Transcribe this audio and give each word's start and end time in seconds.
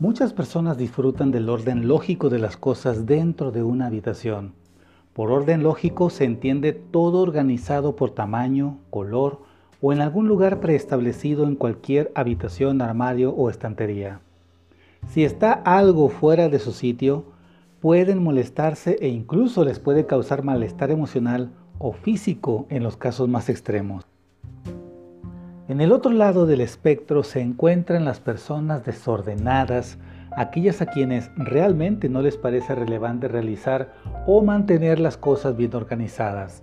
Muchas 0.00 0.32
personas 0.32 0.78
disfrutan 0.78 1.32
del 1.32 1.48
orden 1.48 1.88
lógico 1.88 2.28
de 2.28 2.38
las 2.38 2.56
cosas 2.56 3.04
dentro 3.04 3.50
de 3.50 3.64
una 3.64 3.86
habitación. 3.86 4.52
Por 5.12 5.32
orden 5.32 5.64
lógico 5.64 6.08
se 6.08 6.22
entiende 6.24 6.72
todo 6.72 7.20
organizado 7.20 7.96
por 7.96 8.10
tamaño, 8.10 8.78
color 8.90 9.40
o 9.80 9.92
en 9.92 10.00
algún 10.00 10.28
lugar 10.28 10.60
preestablecido 10.60 11.48
en 11.48 11.56
cualquier 11.56 12.12
habitación, 12.14 12.80
armario 12.80 13.32
o 13.32 13.50
estantería. 13.50 14.20
Si 15.08 15.24
está 15.24 15.52
algo 15.52 16.10
fuera 16.10 16.48
de 16.48 16.60
su 16.60 16.70
sitio, 16.70 17.24
pueden 17.80 18.22
molestarse 18.22 18.98
e 19.00 19.08
incluso 19.08 19.64
les 19.64 19.80
puede 19.80 20.06
causar 20.06 20.44
malestar 20.44 20.92
emocional 20.92 21.50
o 21.80 21.92
físico 21.92 22.66
en 22.70 22.84
los 22.84 22.96
casos 22.96 23.28
más 23.28 23.48
extremos. 23.48 24.06
En 25.68 25.82
el 25.82 25.92
otro 25.92 26.10
lado 26.10 26.46
del 26.46 26.62
espectro 26.62 27.22
se 27.22 27.42
encuentran 27.42 28.06
las 28.06 28.20
personas 28.20 28.86
desordenadas, 28.86 29.98
aquellas 30.34 30.80
a 30.80 30.86
quienes 30.86 31.30
realmente 31.36 32.08
no 32.08 32.22
les 32.22 32.38
parece 32.38 32.74
relevante 32.74 33.28
realizar 33.28 33.92
o 34.26 34.42
mantener 34.42 34.98
las 34.98 35.18
cosas 35.18 35.58
bien 35.58 35.74
organizadas. 35.74 36.62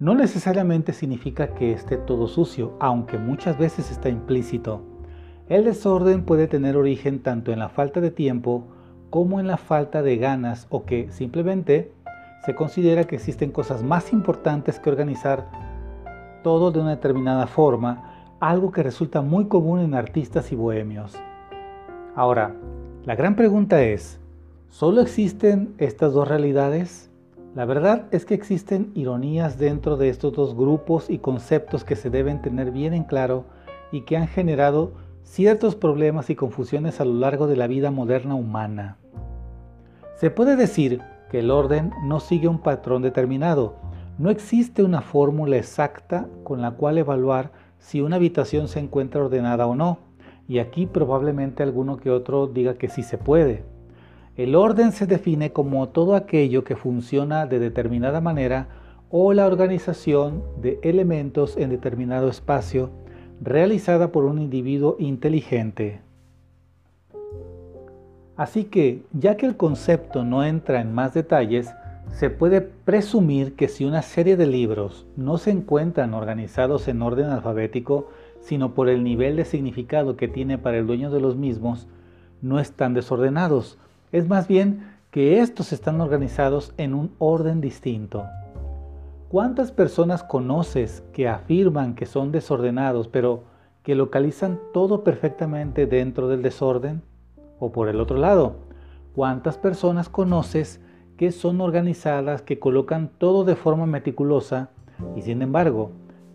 No 0.00 0.14
necesariamente 0.14 0.92
significa 0.92 1.54
que 1.54 1.72
esté 1.72 1.96
todo 1.96 2.28
sucio, 2.28 2.76
aunque 2.78 3.16
muchas 3.16 3.56
veces 3.56 3.90
está 3.90 4.10
implícito. 4.10 4.82
El 5.48 5.64
desorden 5.64 6.22
puede 6.22 6.46
tener 6.46 6.76
origen 6.76 7.22
tanto 7.22 7.52
en 7.52 7.58
la 7.58 7.70
falta 7.70 8.02
de 8.02 8.10
tiempo 8.10 8.66
como 9.08 9.40
en 9.40 9.46
la 9.46 9.56
falta 9.56 10.02
de 10.02 10.18
ganas 10.18 10.66
o 10.68 10.84
que 10.84 11.10
simplemente 11.10 11.90
se 12.44 12.54
considera 12.54 13.04
que 13.04 13.16
existen 13.16 13.50
cosas 13.50 13.82
más 13.82 14.12
importantes 14.12 14.78
que 14.78 14.90
organizar 14.90 15.48
todo 16.42 16.70
de 16.70 16.80
una 16.80 16.90
determinada 16.90 17.46
forma 17.46 18.12
algo 18.40 18.70
que 18.70 18.82
resulta 18.82 19.22
muy 19.22 19.46
común 19.46 19.80
en 19.80 19.94
artistas 19.94 20.52
y 20.52 20.56
bohemios. 20.56 21.14
Ahora, 22.14 22.54
la 23.04 23.14
gran 23.14 23.36
pregunta 23.36 23.82
es, 23.82 24.20
¿solo 24.68 25.00
existen 25.00 25.74
estas 25.78 26.12
dos 26.12 26.28
realidades? 26.28 27.10
La 27.54 27.64
verdad 27.64 28.06
es 28.10 28.26
que 28.26 28.34
existen 28.34 28.90
ironías 28.94 29.58
dentro 29.58 29.96
de 29.96 30.10
estos 30.10 30.34
dos 30.34 30.54
grupos 30.54 31.08
y 31.08 31.18
conceptos 31.18 31.84
que 31.84 31.96
se 31.96 32.10
deben 32.10 32.42
tener 32.42 32.70
bien 32.70 32.92
en 32.92 33.04
claro 33.04 33.44
y 33.92 34.02
que 34.02 34.16
han 34.16 34.28
generado 34.28 34.92
ciertos 35.22 35.74
problemas 35.74 36.28
y 36.28 36.34
confusiones 36.34 37.00
a 37.00 37.04
lo 37.04 37.14
largo 37.14 37.46
de 37.46 37.56
la 37.56 37.66
vida 37.66 37.90
moderna 37.90 38.34
humana. 38.34 38.98
Se 40.16 40.30
puede 40.30 40.56
decir 40.56 41.00
que 41.30 41.40
el 41.40 41.50
orden 41.50 41.92
no 42.04 42.20
sigue 42.20 42.48
un 42.48 42.58
patrón 42.58 43.02
determinado. 43.02 43.74
No 44.18 44.30
existe 44.30 44.82
una 44.82 45.02
fórmula 45.02 45.56
exacta 45.56 46.26
con 46.44 46.62
la 46.62 46.72
cual 46.72 46.98
evaluar 46.98 47.52
si 47.78 48.00
una 48.00 48.16
habitación 48.16 48.68
se 48.68 48.80
encuentra 48.80 49.22
ordenada 49.22 49.66
o 49.66 49.74
no. 49.74 49.98
Y 50.48 50.58
aquí 50.58 50.86
probablemente 50.86 51.62
alguno 51.62 51.96
que 51.96 52.10
otro 52.10 52.46
diga 52.46 52.74
que 52.74 52.88
sí 52.88 53.02
se 53.02 53.18
puede. 53.18 53.64
El 54.36 54.54
orden 54.54 54.92
se 54.92 55.06
define 55.06 55.52
como 55.52 55.88
todo 55.88 56.14
aquello 56.14 56.62
que 56.62 56.76
funciona 56.76 57.46
de 57.46 57.58
determinada 57.58 58.20
manera 58.20 58.68
o 59.10 59.32
la 59.32 59.46
organización 59.46 60.42
de 60.60 60.78
elementos 60.82 61.56
en 61.56 61.70
determinado 61.70 62.28
espacio 62.28 62.90
realizada 63.40 64.12
por 64.12 64.24
un 64.24 64.38
individuo 64.38 64.96
inteligente. 64.98 66.00
Así 68.36 68.64
que, 68.64 69.02
ya 69.12 69.36
que 69.36 69.46
el 69.46 69.56
concepto 69.56 70.24
no 70.24 70.44
entra 70.44 70.80
en 70.80 70.92
más 70.92 71.14
detalles, 71.14 71.74
se 72.12 72.30
puede 72.30 72.60
presumir 72.60 73.56
que 73.56 73.68
si 73.68 73.84
una 73.84 74.02
serie 74.02 74.36
de 74.36 74.46
libros 74.46 75.06
no 75.16 75.38
se 75.38 75.50
encuentran 75.50 76.14
organizados 76.14 76.88
en 76.88 77.02
orden 77.02 77.26
alfabético, 77.26 78.08
sino 78.40 78.74
por 78.74 78.88
el 78.88 79.04
nivel 79.04 79.36
de 79.36 79.44
significado 79.44 80.16
que 80.16 80.28
tiene 80.28 80.58
para 80.58 80.78
el 80.78 80.86
dueño 80.86 81.10
de 81.10 81.20
los 81.20 81.36
mismos, 81.36 81.88
no 82.42 82.58
están 82.60 82.94
desordenados. 82.94 83.78
Es 84.12 84.28
más 84.28 84.48
bien 84.48 84.96
que 85.10 85.40
estos 85.40 85.72
están 85.72 86.00
organizados 86.00 86.72
en 86.76 86.94
un 86.94 87.12
orden 87.18 87.60
distinto. 87.60 88.24
¿Cuántas 89.28 89.72
personas 89.72 90.22
conoces 90.22 91.02
que 91.12 91.28
afirman 91.28 91.94
que 91.94 92.06
son 92.06 92.32
desordenados, 92.32 93.08
pero 93.08 93.42
que 93.82 93.94
localizan 93.94 94.60
todo 94.72 95.04
perfectamente 95.04 95.86
dentro 95.86 96.28
del 96.28 96.42
desorden? 96.42 97.02
O 97.58 97.72
por 97.72 97.88
el 97.88 98.00
otro 98.00 98.18
lado, 98.18 98.56
¿cuántas 99.14 99.58
personas 99.58 100.08
conoces 100.08 100.80
que 101.16 101.32
son 101.32 101.60
organizadas, 101.60 102.42
que 102.42 102.58
colocan 102.58 103.10
todo 103.18 103.44
de 103.44 103.56
forma 103.56 103.86
meticulosa 103.86 104.70
y 105.16 105.22
sin 105.22 105.42
embargo 105.42 105.90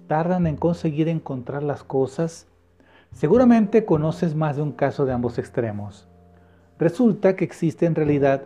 tardan 0.08 0.47
en 0.47 0.58
conseguir 0.58 1.08
encontrar 1.08 1.64
las 1.64 1.84
cosas, 1.84 2.47
seguramente 3.12 3.86
conoces 3.86 4.36
más 4.36 4.58
de 4.58 4.62
un 4.62 4.72
caso 4.72 5.06
de 5.06 5.14
ambos 5.14 5.38
extremos. 5.38 6.08
Resulta 6.80 7.36
que 7.36 7.46
existe 7.46 7.86
en 7.86 7.96
realidad 7.96 8.44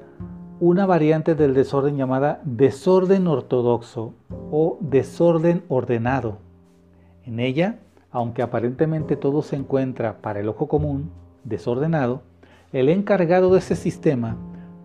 una 0.60 0.86
variante 0.86 1.36
del 1.36 1.54
desorden 1.54 1.98
llamada 1.98 2.42
desorden 2.44 3.28
ortodoxo 3.28 4.14
o 4.52 4.78
desorden 4.82 5.64
ordenado. 5.70 6.38
En 7.26 7.40
ella, 7.40 7.80
aunque 8.12 8.42
aparentemente 8.42 9.16
todo 9.16 9.42
se 9.42 9.56
encuentra 9.56 10.22
para 10.22 10.40
el 10.40 10.50
ojo 10.50 10.68
común, 10.68 11.12
desordenado, 11.44 12.22
el 12.72 12.90
encargado 12.90 13.52
de 13.52 13.60
ese 13.60 13.76
sistema 13.76 14.38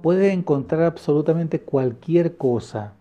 puede 0.02 0.32
encontrar 0.32 0.82
absolutamente 0.82 1.60
cualquier 1.60 2.36
cosa, 2.36 2.94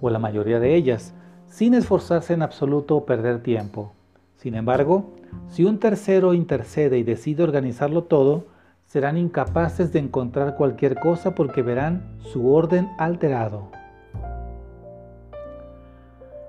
o 0.00 0.10
la 0.10 0.18
mayoría 0.18 0.60
de 0.60 0.74
ellas, 0.74 1.14
sin 1.46 1.74
esforzarse 1.74 2.34
en 2.34 2.42
absoluto 2.42 2.96
o 2.96 3.06
perder 3.06 3.42
tiempo. 3.42 3.92
Sin 4.36 4.54
embargo, 4.54 5.14
si 5.48 5.64
un 5.64 5.78
tercero 5.78 6.34
intercede 6.34 6.98
y 6.98 7.02
decide 7.02 7.42
organizarlo 7.42 8.04
todo, 8.04 8.46
serán 8.86 9.18
incapaces 9.18 9.92
de 9.92 9.98
encontrar 9.98 10.56
cualquier 10.56 10.98
cosa 10.98 11.34
porque 11.34 11.62
verán 11.62 12.16
su 12.20 12.52
orden 12.52 12.88
alterado. 12.98 13.68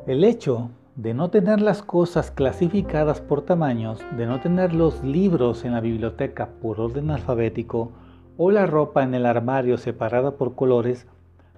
El 0.07 0.23
hecho 0.23 0.69
de 0.95 1.13
no 1.13 1.29
tener 1.29 1.61
las 1.61 1.81
cosas 1.81 2.31
clasificadas 2.31 3.21
por 3.21 3.41
tamaños, 3.41 3.99
de 4.17 4.25
no 4.25 4.39
tener 4.39 4.73
los 4.73 5.03
libros 5.03 5.65
en 5.65 5.73
la 5.73 5.81
biblioteca 5.81 6.49
por 6.61 6.79
orden 6.79 7.11
alfabético, 7.11 7.91
o 8.41 8.51
la 8.51 8.65
ropa 8.65 9.03
en 9.03 9.13
el 9.13 9.25
armario 9.25 9.77
separada 9.77 10.37
por 10.37 10.55
colores 10.55 11.05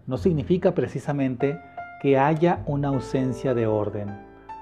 no 0.08 0.18
significa 0.18 0.74
precisamente 0.74 1.62
que 2.02 2.18
haya 2.18 2.64
una 2.66 2.88
ausencia 2.88 3.54
de 3.54 3.68
orden. 3.68 4.10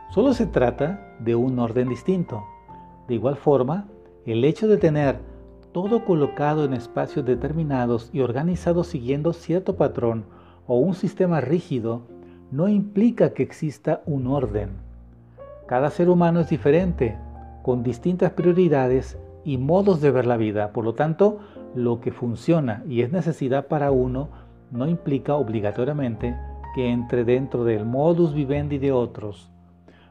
Solo 0.10 0.34
se 0.34 0.46
trata 0.46 1.16
de 1.20 1.36
un 1.36 1.58
orden 1.60 1.88
distinto. 1.88 2.44
De 3.08 3.14
igual 3.14 3.38
forma, 3.38 3.88
el 4.26 4.44
hecho 4.44 4.68
de 4.68 4.76
tener 4.76 5.20
todo 5.72 6.04
colocado 6.04 6.66
en 6.66 6.74
espacios 6.74 7.26
determinados 7.26 8.10
y 8.12 8.20
organizado 8.20 8.84
siguiendo 8.84 9.32
cierto 9.32 9.78
patrón 9.78 10.26
o 10.68 10.78
un 10.78 10.96
sistema 10.96 11.40
rígido 11.40 12.02
no 12.52 12.68
implica 12.68 13.34
que 13.34 13.44
exista 13.44 14.02
un 14.06 14.28
orden. 14.28 14.72
Cada 15.68 15.90
ser 15.90 16.10
humano 16.10 16.42
es 16.42 16.50
diferente, 16.50 17.18
con 17.64 17.82
distintas 17.82 18.32
prioridades 18.32 19.18
y 19.46 19.58
modos 19.58 20.02
de 20.02 20.12
ver 20.12 20.26
la 20.26 20.36
vida. 20.36 20.74
Por 20.74 20.84
lo 20.84 20.96
tanto, 20.96 21.40
lo 21.76 22.02
que 22.02 22.12
funciona 22.12 22.84
y 22.88 23.02
es 23.02 23.12
necesidad 23.12 23.68
para 23.68 23.92
uno 23.92 24.30
no 24.72 24.88
implica 24.88 25.36
obligatoriamente 25.36 26.36
que 26.76 26.90
entre 26.90 27.24
dentro 27.24 27.64
del 27.64 27.86
modus 27.86 28.34
vivendi 28.34 28.78
de 28.78 28.92
otros, 28.92 29.50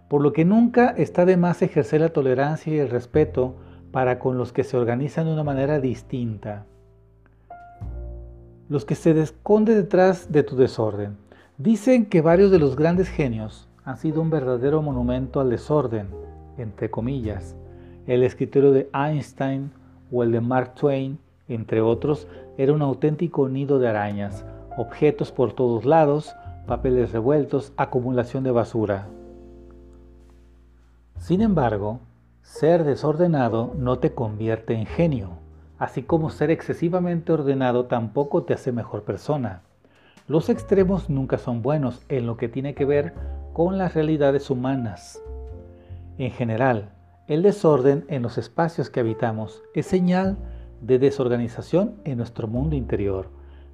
por 0.08 0.22
lo 0.22 0.32
que 0.32 0.44
nunca 0.44 0.90
está 0.90 1.24
de 1.24 1.36
más 1.36 1.62
ejercer 1.62 2.00
la 2.00 2.08
tolerancia 2.08 2.74
y 2.74 2.78
el 2.78 2.90
respeto 2.90 3.54
para 3.92 4.18
con 4.18 4.38
los 4.38 4.52
que 4.52 4.64
se 4.64 4.76
organizan 4.76 5.26
de 5.26 5.32
una 5.32 5.44
manera 5.44 5.80
distinta. 5.80 6.66
Los 8.68 8.84
que 8.84 8.94
se 8.94 9.18
esconden 9.18 9.76
detrás 9.76 10.30
de 10.30 10.42
tu 10.42 10.56
desorden. 10.56 11.16
Dicen 11.56 12.06
que 12.06 12.20
varios 12.20 12.50
de 12.50 12.58
los 12.58 12.76
grandes 12.76 13.08
genios 13.08 13.68
han 13.84 13.96
sido 13.96 14.20
un 14.20 14.30
verdadero 14.30 14.82
monumento 14.82 15.40
al 15.40 15.50
desorden, 15.50 16.08
entre 16.58 16.90
comillas. 16.90 17.56
El 18.06 18.22
escritorio 18.22 18.70
de 18.72 18.90
Einstein 18.92 19.70
o 20.12 20.22
el 20.22 20.32
de 20.32 20.40
Mark 20.40 20.74
Twain 20.74 21.18
entre 21.48 21.80
otros, 21.80 22.26
era 22.56 22.72
un 22.72 22.82
auténtico 22.82 23.48
nido 23.48 23.78
de 23.78 23.88
arañas, 23.88 24.44
objetos 24.76 25.32
por 25.32 25.52
todos 25.52 25.84
lados, 25.84 26.34
papeles 26.66 27.12
revueltos, 27.12 27.72
acumulación 27.76 28.44
de 28.44 28.50
basura. 28.50 29.08
Sin 31.16 31.40
embargo, 31.40 32.00
ser 32.42 32.84
desordenado 32.84 33.74
no 33.76 33.98
te 33.98 34.14
convierte 34.14 34.74
en 34.74 34.86
genio, 34.86 35.30
así 35.78 36.02
como 36.02 36.30
ser 36.30 36.50
excesivamente 36.50 37.32
ordenado 37.32 37.86
tampoco 37.86 38.44
te 38.44 38.54
hace 38.54 38.72
mejor 38.72 39.02
persona. 39.02 39.62
Los 40.28 40.48
extremos 40.48 41.08
nunca 41.08 41.38
son 41.38 41.62
buenos 41.62 42.04
en 42.08 42.26
lo 42.26 42.36
que 42.36 42.48
tiene 42.48 42.74
que 42.74 42.84
ver 42.84 43.14
con 43.52 43.78
las 43.78 43.94
realidades 43.94 44.50
humanas. 44.50 45.22
En 46.18 46.30
general, 46.30 46.90
el 47.26 47.42
desorden 47.42 48.04
en 48.08 48.22
los 48.22 48.38
espacios 48.38 48.90
que 48.90 49.00
habitamos 49.00 49.62
es 49.74 49.86
señal 49.86 50.36
de 50.80 50.98
desorganización 50.98 51.94
en 52.04 52.18
nuestro 52.18 52.48
mundo 52.48 52.76
interior. 52.76 53.28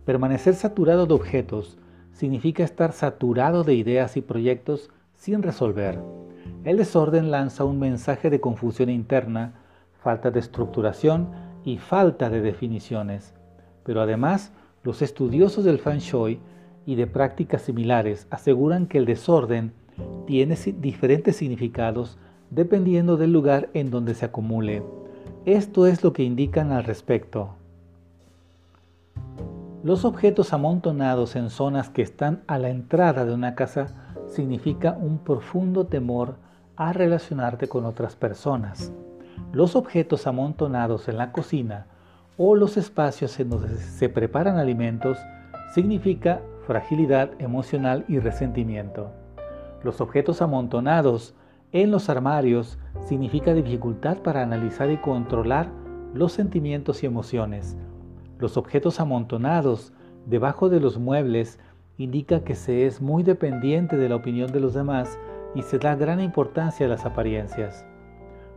Permanecer 0.05 0.55
saturado 0.55 1.07
de 1.07 1.15
objetos 1.15 1.79
significa 2.13 2.63
estar 2.63 2.93
saturado 2.93 3.65
de 3.65 3.75
ideas 3.75 4.17
y 4.17 4.21
proyectos 4.21 4.91
sin 5.15 5.43
resolver. 5.43 5.99
El 6.65 6.77
desorden 6.77 7.31
lanza 7.31 7.65
un 7.65 7.79
mensaje 7.79 8.31
de 8.31 8.41
confusión 8.41 8.91
interna, 8.91 9.55
falta 10.03 10.31
de 10.31 10.41
estructuración 10.41 11.29
y 11.65 11.79
falta 11.79 12.31
de 12.31 12.41
definiciones. 12.41 13.35
Pero 13.85 14.01
además, 14.01 14.53
los 14.83 15.03
estudiosos 15.03 15.65
del 15.65 15.79
Feng 15.79 15.99
Shui 15.99 16.41
y 16.87 16.95
de 16.95 17.07
prácticas 17.07 17.63
similares 17.63 18.27
aseguran 18.31 18.87
que 18.87 18.99
el 18.99 19.07
desorden 19.07 19.73
tiene 20.27 20.57
diferentes 20.79 21.37
significados 21.37 22.19
dependiendo 22.51 23.17
del 23.17 23.33
lugar 23.33 23.71
en 23.75 23.91
donde 23.91 24.15
se 24.15 24.27
acumule. 24.27 24.83
Esto 25.47 25.87
es 25.87 26.03
lo 26.03 26.15
que 26.15 26.23
indican 26.23 26.73
al 26.73 26.85
respecto. 26.85 27.51
Los 29.83 30.07
objetos 30.07 30.55
amontonados 30.55 31.37
en 31.37 31.51
zonas 31.51 31.91
que 31.91 32.01
están 32.01 32.43
a 32.47 32.59
la 32.59 32.71
entrada 32.71 33.27
de 33.27 33.35
una 33.35 33.55
casa 33.55 33.89
significa 34.27 34.97
un 34.99 35.19
profundo 35.19 35.85
temor 35.85 36.37
a 36.77 36.95
relacionarte 36.95 37.69
con 37.69 37.85
otras 37.85 38.17
personas. 38.17 38.91
Los 39.53 39.77
objetos 39.77 40.27
amontonados 40.27 41.09
en 41.09 41.19
la 41.19 41.31
cocina 41.31 41.89
o 42.39 42.57
los 42.57 42.79
espacios 42.79 43.39
en 43.39 43.51
donde 43.51 43.77
se 43.77 44.09
preparan 44.09 44.57
alimentos 44.57 45.19
significa 45.75 46.41
fragilidad 46.67 47.33
emocional 47.39 48.07
y 48.09 48.19
resentimiento. 48.19 49.11
Los 49.83 50.01
objetos 50.01 50.41
amontonados 50.41 51.35
en 51.75 51.91
los 51.91 52.09
armarios 52.09 52.79
significa 53.01 53.53
dificultad 53.53 54.19
para 54.19 54.45
analizar 54.45 54.93
y 54.93 54.97
controlar 54.97 55.73
los 56.15 56.33
sentimientos 56.33 57.03
y 57.03 57.07
emociones. 57.07 57.77
Los 58.39 58.57
objetos 58.57 59.01
amontonados 59.01 59.93
debajo 60.25 60.69
de 60.69 60.79
los 60.79 60.99
muebles 60.99 61.59
indica 61.99 62.45
que 62.45 62.55
se 62.55 62.87
es 62.87 63.03
muy 63.03 63.25
dependiente 63.25 63.97
de 63.97 64.09
la 64.09 64.15
opinión 64.15 64.53
de 64.53 64.61
los 64.61 64.73
demás 64.73 65.19
y 65.57 65.63
se 65.63 65.81
da 65.81 65.97
gran 65.97 66.21
importancia 66.21 66.87
a 66.87 66.89
las 66.89 67.05
apariencias. 67.07 67.85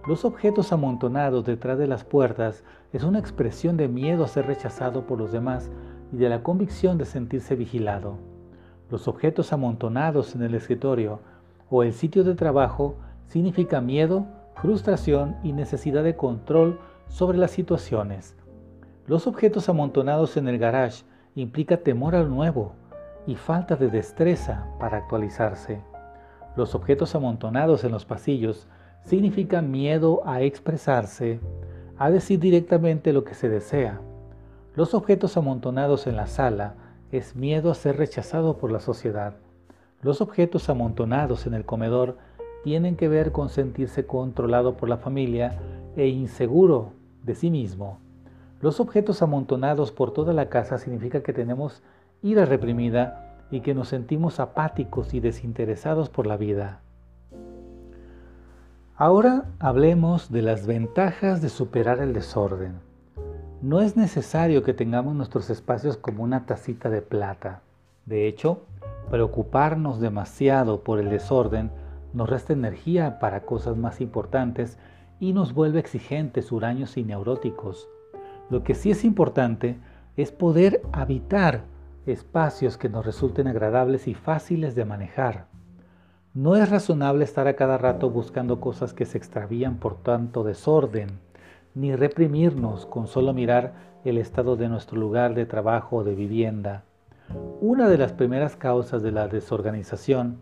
Los 0.07 0.23
objetos 0.23 0.71
amontonados 0.71 1.43
detrás 1.43 1.79
de 1.79 1.87
las 1.87 2.03
puertas 2.03 2.63
es 2.93 3.03
una 3.03 3.17
expresión 3.17 3.77
de 3.77 3.87
miedo 3.87 4.23
a 4.23 4.27
ser 4.27 4.45
rechazado 4.45 5.07
por 5.07 5.17
los 5.17 5.31
demás 5.31 5.71
y 6.13 6.17
de 6.17 6.29
la 6.29 6.43
convicción 6.43 6.99
de 6.99 7.05
sentirse 7.05 7.55
vigilado. 7.55 8.19
Los 8.91 9.07
objetos 9.07 9.53
amontonados 9.53 10.35
en 10.35 10.43
el 10.43 10.53
escritorio 10.53 11.19
o 11.71 11.81
el 11.81 11.93
sitio 11.93 12.23
de 12.23 12.35
trabajo 12.35 12.95
significa 13.27 13.81
miedo, 13.81 14.25
frustración 14.55 15.37
y 15.43 15.53
necesidad 15.53 16.03
de 16.03 16.15
control 16.15 16.79
sobre 17.07 17.37
las 17.37 17.51
situaciones. 17.51 18.35
Los 19.05 19.27
objetos 19.27 19.69
amontonados 19.69 20.37
en 20.37 20.47
el 20.47 20.57
garage 20.57 21.03
implica 21.35 21.77
temor 21.77 22.15
al 22.15 22.29
nuevo 22.29 22.73
y 23.25 23.35
falta 23.35 23.75
de 23.75 23.89
destreza 23.89 24.65
para 24.79 24.97
actualizarse. 24.97 25.81
Los 26.55 26.73
objetos 26.73 27.13
amontonados 27.13 27.83
en 27.83 27.91
los 27.91 28.05
pasillos 28.05 28.67
significan 29.03 29.71
miedo 29.71 30.21
a 30.25 30.41
expresarse, 30.41 31.39
a 31.97 32.09
decir 32.09 32.39
directamente 32.39 33.13
lo 33.13 33.23
que 33.23 33.35
se 33.35 33.47
desea. 33.47 34.01
Los 34.75 34.93
objetos 34.93 35.37
amontonados 35.37 36.07
en 36.07 36.15
la 36.15 36.27
sala 36.27 36.75
es 37.11 37.35
miedo 37.35 37.71
a 37.71 37.75
ser 37.75 37.97
rechazado 37.97 38.57
por 38.57 38.71
la 38.71 38.79
sociedad. 38.79 39.35
Los 40.01 40.21
objetos 40.21 40.69
amontonados 40.69 41.47
en 41.47 41.53
el 41.53 41.65
comedor 41.65 42.17
tienen 42.67 42.97
que 42.97 43.07
ver 43.07 43.31
con 43.31 43.47
sentirse 43.47 44.05
controlado 44.05 44.75
por 44.75 44.89
la 44.89 44.97
familia 44.97 45.57
e 45.95 46.09
inseguro 46.09 46.91
de 47.23 47.33
sí 47.33 47.49
mismo. 47.49 47.97
Los 48.59 48.81
objetos 48.81 49.21
amontonados 49.21 49.93
por 49.93 50.11
toda 50.11 50.33
la 50.33 50.49
casa 50.49 50.77
significa 50.77 51.23
que 51.23 51.31
tenemos 51.31 51.81
ira 52.21 52.43
reprimida 52.43 53.37
y 53.51 53.61
que 53.61 53.73
nos 53.73 53.87
sentimos 53.87 54.41
apáticos 54.41 55.13
y 55.13 55.21
desinteresados 55.21 56.09
por 56.09 56.27
la 56.27 56.35
vida. 56.35 56.81
Ahora 58.97 59.45
hablemos 59.59 60.29
de 60.29 60.41
las 60.41 60.67
ventajas 60.67 61.41
de 61.41 61.47
superar 61.47 62.01
el 62.01 62.11
desorden. 62.11 62.81
No 63.61 63.79
es 63.79 63.95
necesario 63.95 64.61
que 64.63 64.73
tengamos 64.73 65.15
nuestros 65.15 65.49
espacios 65.49 65.95
como 65.95 66.21
una 66.21 66.45
tacita 66.45 66.89
de 66.89 67.01
plata. 67.01 67.61
De 68.05 68.27
hecho, 68.27 68.63
preocuparnos 69.09 70.01
demasiado 70.01 70.81
por 70.81 70.99
el 70.99 71.09
desorden 71.09 71.71
nos 72.13 72.29
resta 72.29 72.53
energía 72.53 73.19
para 73.19 73.41
cosas 73.41 73.77
más 73.77 74.01
importantes 74.01 74.77
y 75.19 75.33
nos 75.33 75.53
vuelve 75.53 75.79
exigentes, 75.79 76.51
huraños 76.51 76.97
y 76.97 77.03
neuróticos. 77.03 77.87
Lo 78.49 78.63
que 78.63 78.75
sí 78.75 78.91
es 78.91 79.03
importante 79.03 79.77
es 80.15 80.31
poder 80.31 80.81
habitar 80.93 81.63
espacios 82.05 82.77
que 82.77 82.89
nos 82.89 83.05
resulten 83.05 83.47
agradables 83.47 84.07
y 84.07 84.13
fáciles 84.13 84.75
de 84.75 84.85
manejar. 84.85 85.47
No 86.33 86.55
es 86.55 86.69
razonable 86.69 87.23
estar 87.23 87.47
a 87.47 87.55
cada 87.55 87.77
rato 87.77 88.09
buscando 88.09 88.59
cosas 88.59 88.93
que 88.93 89.05
se 89.05 89.17
extravían 89.17 89.77
por 89.77 90.01
tanto 90.01 90.43
desorden, 90.43 91.19
ni 91.75 91.95
reprimirnos 91.95 92.85
con 92.85 93.07
solo 93.07 93.33
mirar 93.33 93.73
el 94.05 94.17
estado 94.17 94.55
de 94.55 94.69
nuestro 94.69 94.97
lugar 94.97 95.33
de 95.33 95.45
trabajo 95.45 95.97
o 95.97 96.03
de 96.03 96.15
vivienda. 96.15 96.83
Una 97.59 97.89
de 97.89 97.97
las 97.97 98.13
primeras 98.13 98.55
causas 98.55 99.01
de 99.01 99.11
la 99.11 99.27
desorganización 99.27 100.37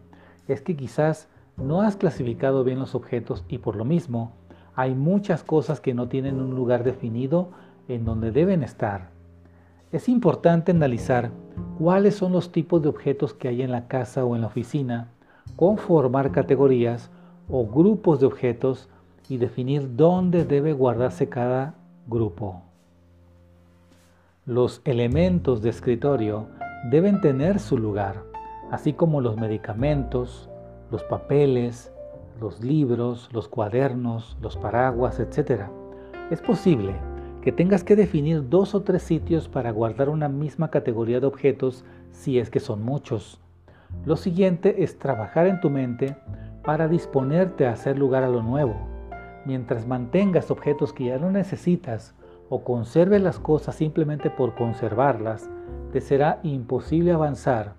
es 0.47 0.61
que 0.61 0.75
quizás 0.75 1.27
no 1.57 1.81
has 1.81 1.95
clasificado 1.95 2.63
bien 2.63 2.79
los 2.79 2.95
objetos 2.95 3.43
y 3.47 3.59
por 3.59 3.75
lo 3.75 3.85
mismo 3.85 4.31
hay 4.75 4.93
muchas 4.93 5.43
cosas 5.43 5.79
que 5.79 5.93
no 5.93 6.07
tienen 6.07 6.39
un 6.39 6.55
lugar 6.55 6.83
definido 6.83 7.49
en 7.87 8.03
donde 8.03 8.31
deben 8.31 8.63
estar. 8.63 9.09
Es 9.91 10.09
importante 10.09 10.71
analizar 10.71 11.31
cuáles 11.79 12.15
son 12.15 12.33
los 12.33 12.51
tipos 12.51 12.81
de 12.81 12.89
objetos 12.89 13.33
que 13.33 13.47
hay 13.47 13.61
en 13.61 13.71
la 13.71 13.87
casa 13.87 14.25
o 14.25 14.35
en 14.35 14.41
la 14.41 14.47
oficina, 14.47 15.07
conformar 15.55 16.31
categorías 16.31 17.09
o 17.49 17.65
grupos 17.65 18.19
de 18.19 18.25
objetos 18.25 18.89
y 19.29 19.37
definir 19.37 19.95
dónde 19.95 20.43
debe 20.43 20.73
guardarse 20.73 21.29
cada 21.29 21.75
grupo. 22.07 22.61
Los 24.45 24.81
elementos 24.83 25.61
de 25.61 25.69
escritorio 25.69 26.47
deben 26.91 27.21
tener 27.21 27.59
su 27.59 27.77
lugar, 27.77 28.23
así 28.71 28.93
como 28.93 29.21
los 29.21 29.37
medicamentos, 29.37 30.49
los 30.91 31.03
papeles, 31.03 31.91
los 32.39 32.63
libros, 32.63 33.29
los 33.33 33.47
cuadernos, 33.47 34.37
los 34.41 34.57
paraguas, 34.57 35.19
etc. 35.19 35.63
Es 36.31 36.41
posible 36.41 36.95
que 37.41 37.51
tengas 37.51 37.83
que 37.83 37.95
definir 37.95 38.49
dos 38.49 38.73
o 38.73 38.81
tres 38.81 39.03
sitios 39.03 39.47
para 39.47 39.71
guardar 39.71 40.09
una 40.09 40.29
misma 40.29 40.71
categoría 40.71 41.19
de 41.19 41.27
objetos 41.27 41.85
si 42.11 42.39
es 42.39 42.49
que 42.49 42.59
son 42.59 42.83
muchos. 42.83 43.39
Lo 44.03 44.15
siguiente 44.17 44.83
es 44.83 44.97
trabajar 44.97 45.47
en 45.47 45.59
tu 45.61 45.69
mente 45.69 46.15
para 46.63 46.87
disponerte 46.87 47.67
a 47.67 47.71
hacer 47.71 47.97
lugar 47.97 48.23
a 48.23 48.29
lo 48.29 48.41
nuevo. 48.41 48.75
Mientras 49.45 49.85
mantengas 49.85 50.49
objetos 50.49 50.91
que 50.91 51.05
ya 51.05 51.19
no 51.19 51.29
necesitas 51.29 52.15
o 52.49 52.63
conserves 52.63 53.21
las 53.21 53.39
cosas 53.39 53.75
simplemente 53.75 54.29
por 54.31 54.55
conservarlas, 54.55 55.49
te 55.91 56.01
será 56.01 56.39
imposible 56.43 57.11
avanzar. 57.11 57.75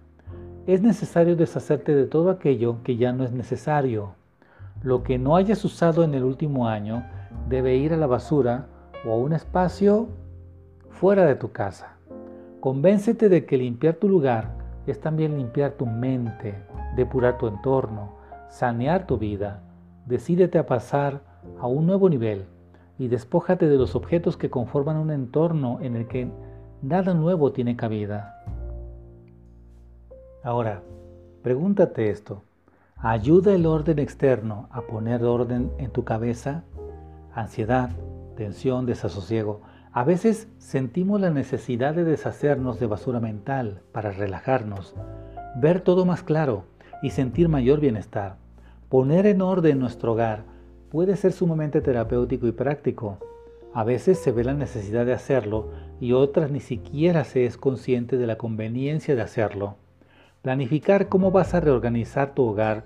Es 0.67 0.83
necesario 0.83 1.37
deshacerte 1.37 1.95
de 1.95 2.07
todo 2.07 2.29
aquello 2.29 2.83
que 2.83 2.97
ya 2.97 3.13
no 3.13 3.23
es 3.23 3.31
necesario. 3.31 4.15
Lo 4.83 5.05
que 5.05 5.17
no 5.17 5.37
hayas 5.37 5.65
usado 5.65 6.03
en 6.03 6.13
el 6.13 6.25
último 6.25 6.67
año 6.67 7.05
debe 7.49 7.77
ir 7.77 7.93
a 7.93 7.97
la 7.97 8.09
basura 8.09 8.67
o 9.07 9.13
a 9.13 9.17
un 9.17 9.33
espacio 9.33 10.09
fuera 10.91 11.25
de 11.25 11.37
tu 11.37 11.53
casa. 11.53 11.99
Convéncete 12.59 13.29
de 13.29 13.47
que 13.47 13.59
limpiar 13.59 13.95
tu 13.95 14.09
lugar 14.09 14.57
es 14.89 15.01
también 15.01 15.37
limpiar 15.37 15.75
tu 15.75 15.87
mente, 15.87 16.57
depurar 16.97 17.39
tu 17.39 17.47
entorno, 17.47 18.17
sanear 18.49 19.07
tu 19.07 19.19
vida. 19.19 19.63
Decídete 20.07 20.59
a 20.59 20.67
pasar 20.67 21.21
a 21.61 21.69
un 21.69 21.87
nuevo 21.87 22.09
nivel 22.09 22.45
y 22.99 23.07
despójate 23.07 23.69
de 23.69 23.77
los 23.77 23.95
objetos 23.95 24.37
que 24.37 24.51
conforman 24.51 24.97
un 24.97 25.13
entorno 25.13 25.79
en 25.81 25.95
el 25.95 26.09
que 26.09 26.29
nada 26.83 27.15
nuevo 27.15 27.53
tiene 27.53 27.77
cabida. 27.77 28.43
Ahora, 30.47 30.81
pregúntate 31.43 32.09
esto. 32.09 32.45
¿Ayuda 32.99 33.53
el 33.53 33.67
orden 33.67 33.99
externo 33.99 34.69
a 34.71 34.83
poner 34.83 35.25
orden 35.25 35.73
en 35.77 35.91
tu 35.91 36.05
cabeza? 36.05 36.63
Ansiedad, 37.35 37.91
tensión, 38.37 38.87
desasosiego. 38.87 39.63
A 39.91 40.05
veces 40.05 40.47
sentimos 40.59 41.21
la 41.21 41.31
necesidad 41.31 41.97
de 41.97 42.05
deshacernos 42.05 42.79
de 42.79 42.87
basura 42.87 43.19
mental 43.19 43.83
para 43.91 44.13
relajarnos, 44.13 44.95
ver 45.57 45.81
todo 45.81 46.07
más 46.07 46.23
claro 46.23 46.63
y 47.03 47.11
sentir 47.11 47.49
mayor 47.49 47.81
bienestar. 47.81 48.37
Poner 48.89 49.27
en 49.27 49.43
orden 49.43 49.81
nuestro 49.81 50.13
hogar 50.13 50.45
puede 50.91 51.17
ser 51.17 51.33
sumamente 51.33 51.81
terapéutico 51.81 52.47
y 52.47 52.53
práctico. 52.53 53.19
A 53.75 53.83
veces 53.83 54.21
se 54.21 54.31
ve 54.31 54.45
la 54.45 54.55
necesidad 54.55 55.07
de 55.07 55.13
hacerlo 55.13 55.73
y 55.99 56.13
otras 56.13 56.53
ni 56.53 56.61
siquiera 56.61 57.25
se 57.25 57.47
es 57.47 57.57
consciente 57.57 58.17
de 58.17 58.29
la 58.29 58.39
conveniencia 58.39 59.17
de 59.17 59.23
hacerlo. 59.23 59.75
Planificar 60.47 61.09
cómo 61.09 61.33
vas 61.33 61.55
a 61.55 61.61
reorganizar 61.61 62.33
tu 62.33 62.45
hogar, 62.45 62.85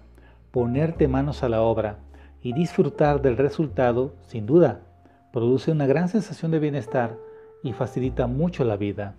ponerte 0.51 1.09
manos 1.09 1.43
a 1.43 1.51
la 1.51 1.61
obra 1.61 1.99
y 2.41 2.55
disfrutar 2.55 3.21
del 3.21 3.37
resultado, 3.37 4.15
sin 4.23 4.47
duda, 4.47 4.81
produce 5.31 5.71
una 5.71 5.87
gran 5.87 6.09
sensación 6.09 6.53
de 6.53 6.59
bienestar 6.59 7.19
y 7.63 7.75
facilita 7.75 8.27
mucho 8.27 8.65
la 8.65 8.79
vida. 8.79 9.15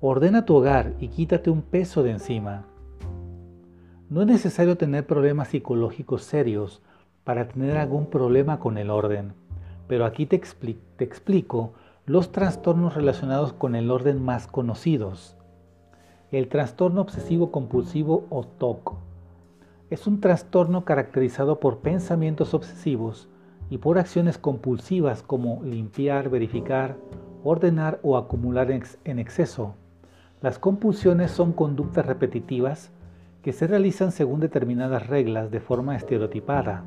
Ordena 0.00 0.46
tu 0.46 0.54
hogar 0.54 0.94
y 1.00 1.08
quítate 1.08 1.50
un 1.50 1.60
peso 1.60 2.02
de 2.02 2.12
encima. 2.12 2.64
No 4.08 4.22
es 4.22 4.26
necesario 4.26 4.78
tener 4.78 5.06
problemas 5.06 5.48
psicológicos 5.48 6.22
serios 6.22 6.80
para 7.24 7.46
tener 7.46 7.76
algún 7.76 8.06
problema 8.06 8.58
con 8.58 8.78
el 8.78 8.88
orden, 8.88 9.34
pero 9.86 10.06
aquí 10.06 10.24
te, 10.24 10.36
explico 10.36 11.74
los 12.06 12.32
trastornos 12.32 12.94
relacionados 12.94 13.52
con 13.52 13.74
el 13.74 13.90
orden 13.90 14.24
más 14.24 14.46
conocidos. 14.46 15.36
El 16.32 16.48
trastorno 16.48 17.02
obsesivo 17.02 17.52
compulsivo 17.52 18.24
o 18.30 18.42
TOC 18.44 18.94
es 19.90 20.06
un 20.06 20.22
trastorno 20.22 20.86
caracterizado 20.86 21.60
por 21.60 21.80
pensamientos 21.80 22.54
obsesivos 22.54 23.28
y 23.68 23.76
por 23.76 23.98
acciones 23.98 24.38
compulsivas 24.38 25.22
como 25.22 25.62
limpiar, 25.62 26.30
verificar, 26.30 26.96
ordenar 27.44 28.00
o 28.02 28.16
acumular 28.16 28.70
en 28.70 29.18
exceso. 29.18 29.74
Las 30.40 30.58
compulsiones 30.58 31.30
son 31.32 31.52
conductas 31.52 32.06
repetitivas 32.06 32.90
que 33.42 33.52
se 33.52 33.66
realizan 33.66 34.10
según 34.10 34.40
determinadas 34.40 35.08
reglas 35.08 35.50
de 35.50 35.60
forma 35.60 35.96
estereotipada. 35.96 36.82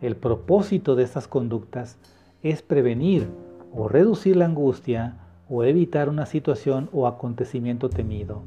El 0.00 0.14
propósito 0.14 0.94
de 0.94 1.02
estas 1.02 1.26
conductas 1.26 1.98
es 2.44 2.62
prevenir 2.62 3.26
o 3.74 3.88
reducir 3.88 4.36
la 4.36 4.44
angustia 4.44 5.16
o 5.48 5.64
evitar 5.64 6.08
una 6.08 6.24
situación 6.24 6.88
o 6.92 7.08
acontecimiento 7.08 7.90
temido. 7.90 8.42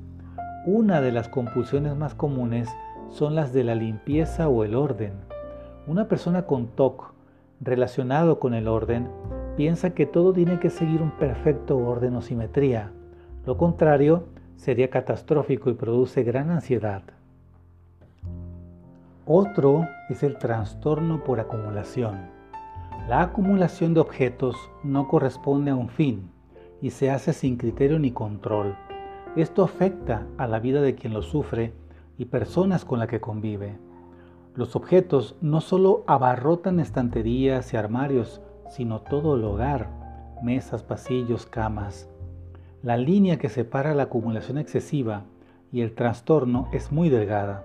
Una 0.66 1.00
de 1.00 1.14
las 1.14 1.30
compulsiones 1.30 1.96
más 1.96 2.16
comunes 2.16 2.68
son 3.10 3.34
las 3.34 3.54
de 3.54 3.64
la 3.64 3.76
limpieza 3.76 4.50
o 4.50 4.66
el 4.66 4.76
orden. 4.76 5.14
Una 5.88 6.10
persona 6.10 6.46
con 6.46 6.68
TOC 6.68 7.14
relacionado 7.62 8.40
con 8.40 8.54
el 8.54 8.68
orden 8.68 9.10
piensa 9.56 9.92
que 9.92 10.06
todo 10.06 10.34
tiene 10.34 10.60
que 10.60 10.70
seguir 10.70 11.02
un 11.02 11.12
perfecto 11.12 11.78
orden 11.78 12.14
o 12.18 12.22
simetría. 12.22 12.92
Lo 13.46 13.56
contrario 13.58 14.26
sería 14.58 14.90
catastrófico 14.90 15.70
y 15.70 15.76
produce 15.76 16.24
gran 16.24 16.50
ansiedad. 16.50 17.04
Otro 19.26 19.88
es 20.10 20.24
el 20.24 20.38
trastorno 20.38 21.24
por 21.24 21.40
acumulación. 21.40 22.18
La 23.08 23.22
acumulación 23.22 23.94
de 23.94 24.02
objetos 24.02 24.58
no 24.84 25.08
corresponde 25.08 25.72
a 25.72 25.76
un 25.76 25.88
fin 25.88 26.30
y 26.82 26.90
se 26.90 27.10
hace 27.12 27.32
sin 27.32 27.56
criterio 27.56 27.98
ni 27.98 28.12
control. 28.12 28.76
Esto 29.40 29.64
afecta 29.64 30.28
a 30.38 30.48
la 30.48 30.60
vida 30.60 30.82
de 30.82 30.96
quien 30.96 31.14
lo 31.14 31.22
sufre 31.22 31.72
y 32.18 32.26
personas 32.26 32.84
con 32.84 33.00
las 33.00 33.08
que 33.08 33.22
convive. 33.22 33.80
Los 34.54 34.76
objetos 34.76 35.38
no 35.40 35.62
solo 35.62 36.04
abarrotan 36.08 36.82
estanterías 36.82 37.74
y 37.74 37.78
armarios, 37.78 38.42
sino 38.70 39.00
todo 39.00 39.38
el 39.38 39.46
hogar, 39.46 39.88
mesas, 40.44 40.84
pasillos, 40.84 41.46
camas. 41.46 42.10
La 42.84 42.98
línea 42.98 43.40
que 43.40 43.48
separa 43.48 43.96
la 43.96 44.04
acumulación 44.04 44.58
excesiva 44.58 45.24
y 45.72 45.84
el 45.84 45.96
trastorno 45.96 46.68
es 46.74 46.92
muy 46.92 47.08
delgada. 47.08 47.64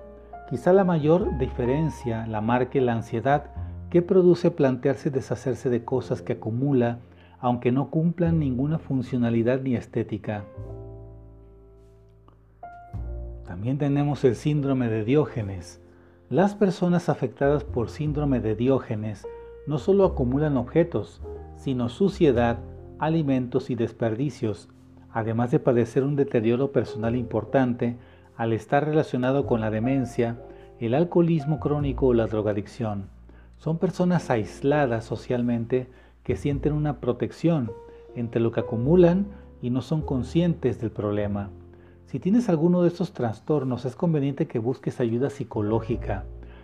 Quizá 0.48 0.72
la 0.72 0.84
mayor 0.84 1.38
diferencia 1.38 2.24
la 2.28 2.40
marque 2.40 2.80
la 2.80 2.92
ansiedad 2.92 3.46
que 3.90 4.00
produce 4.00 4.52
plantearse 4.52 5.10
deshacerse 5.10 5.70
de 5.70 5.84
cosas 5.84 6.22
que 6.22 6.34
acumula 6.34 7.00
aunque 7.40 7.72
no 7.72 7.90
cumplan 7.90 8.38
ninguna 8.38 8.78
funcionalidad 8.78 9.60
ni 9.60 9.74
estética. 9.74 10.44
También 13.64 13.78
tenemos 13.78 14.22
el 14.24 14.36
síndrome 14.36 14.90
de 14.90 15.06
Diógenes. 15.06 15.80
Las 16.28 16.54
personas 16.54 17.08
afectadas 17.08 17.64
por 17.64 17.88
síndrome 17.88 18.40
de 18.40 18.54
Diógenes 18.54 19.26
no 19.66 19.78
solo 19.78 20.04
acumulan 20.04 20.58
objetos, 20.58 21.22
sino 21.56 21.88
suciedad, 21.88 22.58
alimentos 22.98 23.70
y 23.70 23.74
desperdicios, 23.74 24.68
además 25.10 25.50
de 25.50 25.60
padecer 25.60 26.04
un 26.04 26.14
deterioro 26.14 26.72
personal 26.72 27.16
importante 27.16 27.96
al 28.36 28.52
estar 28.52 28.84
relacionado 28.84 29.46
con 29.46 29.62
la 29.62 29.70
demencia, 29.70 30.38
el 30.78 30.92
alcoholismo 30.92 31.58
crónico 31.58 32.08
o 32.08 32.12
la 32.12 32.26
drogadicción. 32.26 33.06
Son 33.56 33.78
personas 33.78 34.28
aisladas 34.28 35.06
socialmente 35.06 35.88
que 36.22 36.36
sienten 36.36 36.74
una 36.74 37.00
protección 37.00 37.72
entre 38.14 38.42
lo 38.42 38.52
que 38.52 38.60
acumulan 38.60 39.24
y 39.62 39.70
no 39.70 39.80
son 39.80 40.02
conscientes 40.02 40.82
del 40.82 40.90
problema. 40.90 41.48
Si 42.14 42.20
tienes 42.20 42.48
alguno 42.48 42.82
de 42.82 42.86
estos 42.86 43.12
trastornos, 43.12 43.84
es 43.84 43.96
conveniente 43.96 44.46
que 44.46 44.60
busques 44.60 45.00
ayuda 45.00 45.30
psicológica. 45.30 46.22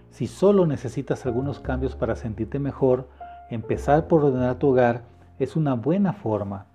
Si 0.08 0.28
solo 0.28 0.64
necesitas 0.64 1.26
algunos 1.26 1.58
cambios 1.58 1.96
para 1.96 2.14
sentirte 2.14 2.60
mejor, 2.60 3.08
empezar 3.50 4.06
por 4.06 4.24
ordenar 4.24 4.60
tu 4.60 4.68
hogar 4.68 5.02
es 5.40 5.56
una 5.56 5.74
buena 5.74 6.12
forma. 6.12 6.66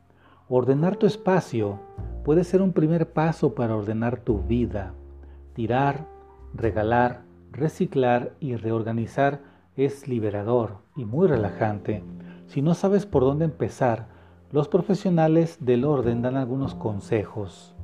Ordenar 0.50 0.98
tu 0.98 1.06
espacio 1.06 1.80
puede 2.26 2.44
ser 2.44 2.62
un 2.62 2.74
primer 2.74 3.14
paso 3.14 3.56
para 3.56 3.78
ordenar 3.78 4.20
tu 4.20 4.42
vida. 4.42 4.92
Tirar, 5.54 6.06
regalar, 6.54 7.22
reciclar 7.54 8.34
y 8.42 8.58
reorganizar 8.58 9.40
es 9.78 10.10
liberador 10.10 10.80
y 10.98 11.06
muy 11.06 11.30
relajante. 11.30 12.04
Si 12.48 12.62
no 12.62 12.74
sabes 12.74 13.06
por 13.06 13.24
dónde 13.24 13.46
empezar, 13.46 14.08
los 14.52 14.68
profesionales 14.68 15.60
del 15.62 15.86
orden 15.86 16.22
dan 16.22 16.36
algunos 16.36 16.76
consejos. 16.76 17.75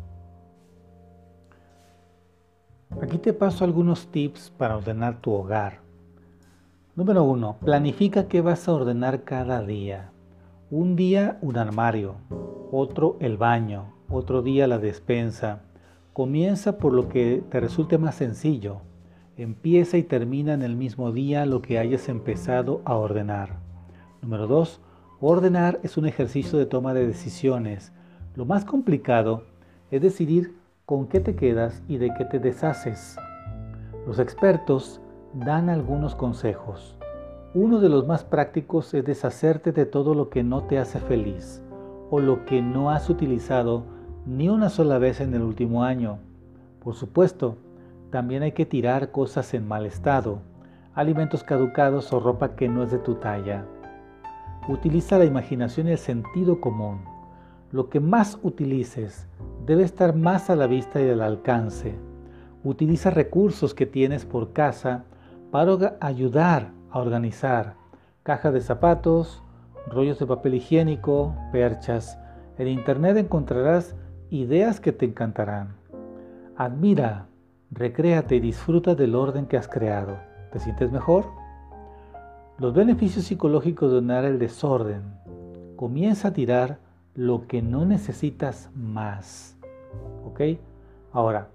Aquí 2.99 3.17
te 3.17 3.33
paso 3.33 3.63
algunos 3.63 4.07
tips 4.07 4.51
para 4.57 4.77
ordenar 4.77 5.21
tu 5.21 5.31
hogar. 5.31 5.79
Número 6.95 7.23
1. 7.23 7.57
Planifica 7.61 8.27
qué 8.27 8.41
vas 8.41 8.67
a 8.67 8.73
ordenar 8.73 9.23
cada 9.23 9.63
día. 9.63 10.11
Un 10.69 10.95
día 10.95 11.39
un 11.41 11.57
armario, 11.57 12.15
otro 12.71 13.17
el 13.19 13.37
baño, 13.37 13.93
otro 14.09 14.41
día 14.41 14.67
la 14.67 14.77
despensa. 14.77 15.61
Comienza 16.13 16.77
por 16.77 16.93
lo 16.93 17.07
que 17.07 17.41
te 17.49 17.59
resulte 17.59 17.97
más 17.97 18.15
sencillo. 18.15 18.81
Empieza 19.37 19.97
y 19.97 20.03
termina 20.03 20.53
en 20.53 20.61
el 20.61 20.75
mismo 20.75 21.11
día 21.11 21.45
lo 21.45 21.61
que 21.61 21.79
hayas 21.79 22.09
empezado 22.09 22.81
a 22.85 22.95
ordenar. 22.95 23.61
Número 24.21 24.45
2. 24.47 24.79
Ordenar 25.21 25.79
es 25.81 25.97
un 25.97 26.05
ejercicio 26.05 26.59
de 26.59 26.65
toma 26.67 26.93
de 26.93 27.07
decisiones. 27.07 27.93
Lo 28.35 28.45
más 28.45 28.65
complicado 28.65 29.45
es 29.89 30.01
decidir 30.01 30.60
con 30.91 31.07
qué 31.07 31.21
te 31.21 31.37
quedas 31.37 31.81
y 31.87 31.99
de 31.99 32.13
qué 32.15 32.25
te 32.25 32.37
deshaces. 32.37 33.15
Los 34.05 34.19
expertos 34.19 34.99
dan 35.33 35.69
algunos 35.69 36.15
consejos. 36.15 36.97
Uno 37.53 37.79
de 37.79 37.87
los 37.87 38.05
más 38.05 38.25
prácticos 38.25 38.93
es 38.93 39.05
deshacerte 39.05 39.71
de 39.71 39.85
todo 39.85 40.13
lo 40.13 40.29
que 40.29 40.43
no 40.43 40.63
te 40.63 40.79
hace 40.79 40.99
feliz 40.99 41.63
o 42.09 42.19
lo 42.19 42.43
que 42.43 42.61
no 42.61 42.91
has 42.91 43.09
utilizado 43.09 43.85
ni 44.25 44.49
una 44.49 44.67
sola 44.67 44.97
vez 44.97 45.21
en 45.21 45.33
el 45.33 45.43
último 45.43 45.85
año. 45.85 46.17
Por 46.83 46.93
supuesto, 46.93 47.55
también 48.09 48.43
hay 48.43 48.51
que 48.51 48.65
tirar 48.65 49.11
cosas 49.11 49.53
en 49.53 49.65
mal 49.65 49.85
estado, 49.85 50.39
alimentos 50.93 51.45
caducados 51.45 52.11
o 52.11 52.19
ropa 52.19 52.57
que 52.57 52.67
no 52.67 52.83
es 52.83 52.91
de 52.91 52.97
tu 52.97 53.15
talla. 53.15 53.63
Utiliza 54.67 55.17
la 55.17 55.23
imaginación 55.23 55.87
y 55.87 55.91
el 55.91 55.97
sentido 55.97 56.59
común. 56.59 57.10
Lo 57.71 57.89
que 57.89 58.01
más 58.01 58.37
utilices 58.43 59.27
debe 59.65 59.83
estar 59.83 60.13
más 60.15 60.49
a 60.49 60.57
la 60.57 60.67
vista 60.67 61.01
y 61.01 61.09
al 61.09 61.21
alcance. 61.21 61.95
Utiliza 62.63 63.09
recursos 63.09 63.73
que 63.73 63.85
tienes 63.85 64.25
por 64.25 64.51
casa 64.51 65.05
para 65.51 65.97
ayudar 66.01 66.71
a 66.89 66.99
organizar. 66.99 67.75
Caja 68.23 68.51
de 68.51 68.59
zapatos, 68.59 69.41
rollos 69.87 70.19
de 70.19 70.25
papel 70.25 70.55
higiénico, 70.55 71.33
perchas. 71.53 72.19
En 72.57 72.67
internet 72.67 73.15
encontrarás 73.15 73.95
ideas 74.29 74.81
que 74.81 74.91
te 74.91 75.05
encantarán. 75.05 75.75
Admira, 76.57 77.27
recréate 77.71 78.35
y 78.35 78.39
disfruta 78.41 78.95
del 78.95 79.15
orden 79.15 79.45
que 79.45 79.57
has 79.57 79.69
creado. 79.69 80.17
¿Te 80.51 80.59
sientes 80.59 80.91
mejor? 80.91 81.25
Los 82.57 82.73
beneficios 82.73 83.25
psicológicos 83.25 83.89
de 83.89 83.95
donar 83.95 84.25
el 84.25 84.39
desorden. 84.39 85.01
Comienza 85.77 86.27
a 86.27 86.33
tirar 86.33 86.90
lo 87.15 87.47
que 87.47 87.61
no 87.61 87.85
necesitas 87.85 88.69
más. 88.75 89.57
¿Ok? 90.25 90.41
Ahora, 91.11 91.49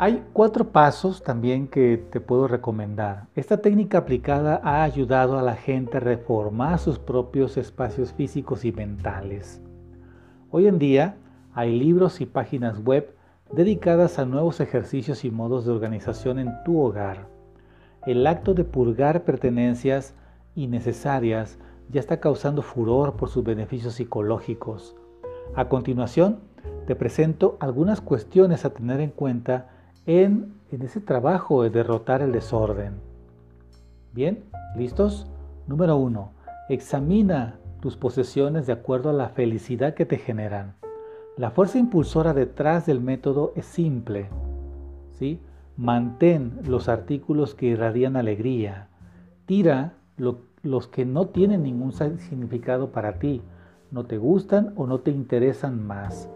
hay 0.00 0.24
cuatro 0.32 0.68
pasos 0.70 1.24
también 1.24 1.66
que 1.66 1.96
te 1.96 2.20
puedo 2.20 2.46
recomendar. 2.46 3.26
Esta 3.34 3.56
técnica 3.56 3.98
aplicada 3.98 4.60
ha 4.62 4.84
ayudado 4.84 5.38
a 5.38 5.42
la 5.42 5.56
gente 5.56 5.96
a 5.96 6.00
reformar 6.00 6.78
sus 6.78 7.00
propios 7.00 7.56
espacios 7.56 8.12
físicos 8.12 8.64
y 8.64 8.70
mentales. 8.70 9.60
Hoy 10.52 10.68
en 10.68 10.78
día 10.78 11.16
hay 11.52 11.76
libros 11.76 12.20
y 12.20 12.26
páginas 12.26 12.78
web 12.84 13.12
dedicadas 13.52 14.20
a 14.20 14.24
nuevos 14.24 14.60
ejercicios 14.60 15.24
y 15.24 15.32
modos 15.32 15.64
de 15.64 15.72
organización 15.72 16.38
en 16.38 16.52
tu 16.64 16.78
hogar. 16.78 17.26
El 18.06 18.24
acto 18.24 18.54
de 18.54 18.62
purgar 18.62 19.24
pertenencias 19.24 20.14
innecesarias 20.54 21.58
ya 21.90 22.00
está 22.00 22.20
causando 22.20 22.62
furor 22.62 23.14
por 23.16 23.28
sus 23.28 23.44
beneficios 23.44 23.94
psicológicos. 23.94 24.96
A 25.54 25.68
continuación, 25.68 26.40
te 26.86 26.94
presento 26.94 27.56
algunas 27.60 28.00
cuestiones 28.00 28.64
a 28.64 28.70
tener 28.70 29.00
en 29.00 29.10
cuenta 29.10 29.70
en, 30.06 30.54
en 30.70 30.82
ese 30.82 31.00
trabajo 31.00 31.62
de 31.62 31.70
derrotar 31.70 32.22
el 32.22 32.32
desorden. 32.32 33.00
Bien, 34.12 34.44
¿listos? 34.76 35.26
Número 35.66 35.96
1. 35.96 36.32
Examina 36.68 37.58
tus 37.80 37.96
posesiones 37.96 38.66
de 38.66 38.72
acuerdo 38.72 39.10
a 39.10 39.14
la 39.14 39.28
felicidad 39.28 39.94
que 39.94 40.06
te 40.06 40.18
generan. 40.18 40.74
La 41.36 41.50
fuerza 41.50 41.78
impulsora 41.78 42.34
detrás 42.34 42.86
del 42.86 43.00
método 43.00 43.52
es 43.54 43.66
simple. 43.66 44.28
¿sí? 45.12 45.40
Mantén 45.76 46.58
los 46.64 46.88
artículos 46.88 47.54
que 47.54 47.66
irradian 47.66 48.16
alegría. 48.16 48.88
Tira 49.46 49.94
los 50.70 50.86
que 50.86 51.04
no 51.04 51.28
tienen 51.28 51.62
ningún 51.62 51.92
significado 51.92 52.90
para 52.92 53.18
ti. 53.18 53.42
no 53.90 54.04
te 54.04 54.18
gustan 54.18 54.74
o 54.76 54.86
no 54.86 55.00
te 55.00 55.10
interesan 55.10 55.86
más. 55.86 56.28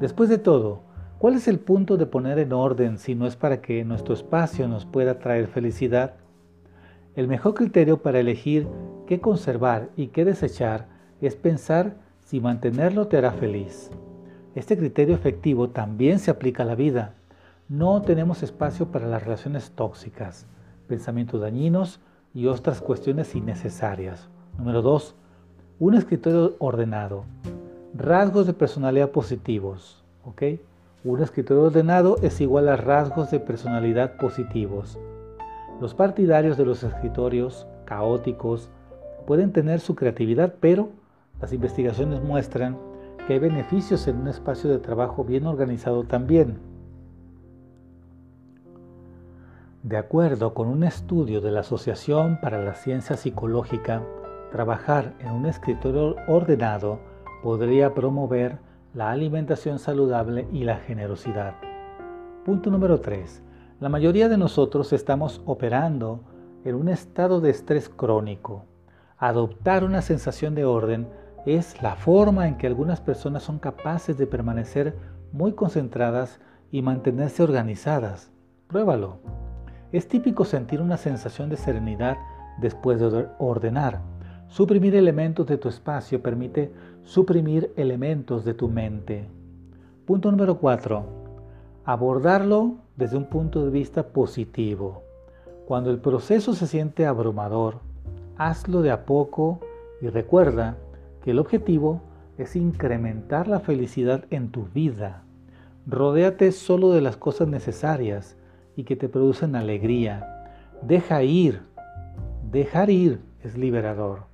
Después 0.00 0.30
de 0.30 0.38
todo, 0.38 0.80
¿cuál 1.18 1.34
es 1.34 1.48
el 1.48 1.58
punto 1.58 1.98
de 1.98 2.06
poner 2.06 2.38
en 2.38 2.54
orden 2.54 2.96
si 2.96 3.14
no 3.14 3.26
es 3.26 3.36
para 3.36 3.60
que 3.60 3.84
nuestro 3.84 4.14
espacio 4.14 4.68
nos 4.68 4.86
pueda 4.86 5.18
traer 5.18 5.46
felicidad? 5.48 6.14
El 7.14 7.28
mejor 7.28 7.52
criterio 7.52 8.00
para 8.00 8.20
elegir 8.20 8.66
qué 9.06 9.20
conservar 9.20 9.90
y 9.96 10.06
qué 10.06 10.24
desechar 10.24 10.86
es 11.20 11.36
pensar 11.36 11.96
si 12.20 12.40
mantenerlo 12.40 13.06
te 13.06 13.18
hará 13.18 13.32
feliz. 13.32 13.90
Este 14.54 14.78
criterio 14.78 15.14
efectivo 15.14 15.68
también 15.68 16.18
se 16.18 16.30
aplica 16.30 16.62
a 16.62 16.66
la 16.66 16.74
vida. 16.74 17.12
No 17.68 18.00
tenemos 18.00 18.42
espacio 18.42 18.90
para 18.90 19.06
las 19.06 19.22
relaciones 19.22 19.72
tóxicas, 19.72 20.46
pensamientos 20.88 21.42
dañinos 21.42 22.00
y 22.34 22.46
otras 22.46 22.80
cuestiones 22.80 23.34
innecesarias. 23.34 24.28
Número 24.58 24.82
2. 24.82 25.14
Un 25.78 25.94
escritorio 25.94 26.56
ordenado. 26.58 27.24
Rasgos 27.94 28.46
de 28.46 28.52
personalidad 28.52 29.10
positivos. 29.10 30.04
¿ok? 30.24 30.42
Un 31.04 31.22
escritorio 31.22 31.64
ordenado 31.64 32.16
es 32.22 32.40
igual 32.40 32.68
a 32.68 32.76
rasgos 32.76 33.30
de 33.30 33.38
personalidad 33.38 34.16
positivos. 34.16 34.98
Los 35.80 35.94
partidarios 35.94 36.56
de 36.56 36.64
los 36.64 36.82
escritorios 36.82 37.66
caóticos 37.84 38.70
pueden 39.26 39.52
tener 39.52 39.80
su 39.80 39.94
creatividad, 39.94 40.54
pero 40.60 40.88
las 41.40 41.52
investigaciones 41.52 42.22
muestran 42.22 42.78
que 43.26 43.34
hay 43.34 43.38
beneficios 43.38 44.06
en 44.08 44.16
un 44.16 44.28
espacio 44.28 44.70
de 44.70 44.78
trabajo 44.78 45.24
bien 45.24 45.46
organizado 45.46 46.04
también. 46.04 46.58
De 49.84 49.98
acuerdo 49.98 50.54
con 50.54 50.68
un 50.68 50.82
estudio 50.82 51.42
de 51.42 51.50
la 51.50 51.60
Asociación 51.60 52.38
para 52.40 52.64
la 52.64 52.72
Ciencia 52.72 53.18
Psicológica, 53.18 54.02
trabajar 54.50 55.12
en 55.18 55.32
un 55.32 55.44
escritorio 55.44 56.16
ordenado 56.26 57.00
podría 57.42 57.92
promover 57.92 58.56
la 58.94 59.10
alimentación 59.10 59.78
saludable 59.78 60.48
y 60.50 60.64
la 60.64 60.76
generosidad. 60.76 61.56
Punto 62.46 62.70
número 62.70 63.02
3. 63.02 63.42
La 63.78 63.90
mayoría 63.90 64.30
de 64.30 64.38
nosotros 64.38 64.90
estamos 64.94 65.42
operando 65.44 66.20
en 66.64 66.76
un 66.76 66.88
estado 66.88 67.42
de 67.42 67.50
estrés 67.50 67.90
crónico. 67.90 68.64
Adoptar 69.18 69.84
una 69.84 70.00
sensación 70.00 70.54
de 70.54 70.64
orden 70.64 71.10
es 71.44 71.82
la 71.82 71.94
forma 71.96 72.48
en 72.48 72.56
que 72.56 72.66
algunas 72.66 73.02
personas 73.02 73.42
son 73.42 73.58
capaces 73.58 74.16
de 74.16 74.26
permanecer 74.26 74.96
muy 75.30 75.52
concentradas 75.52 76.40
y 76.70 76.80
mantenerse 76.80 77.42
organizadas. 77.42 78.32
Pruébalo. 78.66 79.43
Es 79.94 80.08
típico 80.08 80.44
sentir 80.44 80.80
una 80.80 80.96
sensación 80.96 81.50
de 81.50 81.56
serenidad 81.56 82.16
después 82.58 82.98
de 82.98 83.28
ordenar. 83.38 84.00
Suprimir 84.48 84.96
elementos 84.96 85.46
de 85.46 85.56
tu 85.56 85.68
espacio 85.68 86.20
permite 86.20 86.72
suprimir 87.04 87.72
elementos 87.76 88.44
de 88.44 88.54
tu 88.54 88.68
mente. 88.68 89.28
Punto 90.04 90.32
número 90.32 90.58
4. 90.58 91.04
Abordarlo 91.84 92.74
desde 92.96 93.16
un 93.16 93.26
punto 93.26 93.64
de 93.64 93.70
vista 93.70 94.08
positivo. 94.08 95.04
Cuando 95.64 95.92
el 95.92 95.98
proceso 95.98 96.54
se 96.54 96.66
siente 96.66 97.06
abrumador, 97.06 97.78
hazlo 98.36 98.82
de 98.82 98.90
a 98.90 99.04
poco 99.04 99.60
y 100.00 100.08
recuerda 100.08 100.76
que 101.22 101.30
el 101.30 101.38
objetivo 101.38 102.00
es 102.36 102.56
incrementar 102.56 103.46
la 103.46 103.60
felicidad 103.60 104.24
en 104.30 104.50
tu 104.50 104.64
vida. 104.74 105.22
Rodéate 105.86 106.50
solo 106.50 106.90
de 106.90 107.00
las 107.00 107.16
cosas 107.16 107.46
necesarias 107.46 108.36
y 108.76 108.84
que 108.84 108.96
te 108.96 109.08
producen 109.08 109.56
alegría. 109.56 110.46
Deja 110.82 111.22
ir. 111.22 111.62
Dejar 112.50 112.90
ir 112.90 113.20
es 113.42 113.56
liberador. 113.56 114.24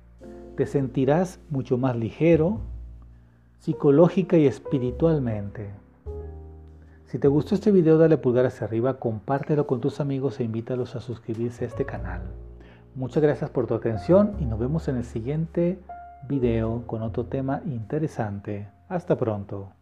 Te 0.55 0.65
sentirás 0.65 1.39
mucho 1.49 1.77
más 1.77 1.95
ligero, 1.95 2.59
psicológica 3.59 4.37
y 4.37 4.47
espiritualmente. 4.47 5.69
Si 7.05 7.19
te 7.19 7.27
gustó 7.27 7.55
este 7.55 7.71
video 7.71 7.97
dale 7.97 8.17
pulgar 8.17 8.45
hacia 8.45 8.67
arriba, 8.67 8.97
compártelo 8.97 9.67
con 9.67 9.81
tus 9.81 9.99
amigos 9.99 10.39
e 10.39 10.45
invítalos 10.45 10.95
a 10.95 11.01
suscribirse 11.01 11.65
a 11.65 11.67
este 11.67 11.85
canal. 11.85 12.21
Muchas 12.95 13.21
gracias 13.21 13.49
por 13.49 13.67
tu 13.67 13.73
atención 13.73 14.33
y 14.39 14.45
nos 14.45 14.59
vemos 14.59 14.87
en 14.87 14.97
el 14.97 15.03
siguiente 15.03 15.79
video 16.27 16.83
con 16.87 17.01
otro 17.01 17.25
tema 17.25 17.61
interesante. 17.65 18.67
Hasta 18.87 19.17
pronto. 19.17 19.80